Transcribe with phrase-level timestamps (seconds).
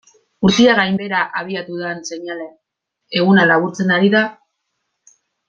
[0.47, 2.47] Urtea gainbehera abiatu den seinale,
[3.21, 4.25] eguna laburtzen ari da.